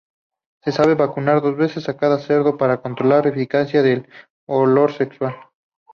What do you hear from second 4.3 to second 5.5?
olor sexual.